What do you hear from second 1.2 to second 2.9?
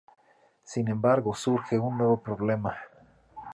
surge un nuevo problema.